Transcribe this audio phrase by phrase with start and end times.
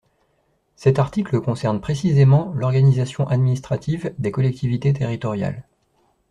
[0.77, 5.63] Cet article concerne précisément l’organisation administrative des collectivités territoriales.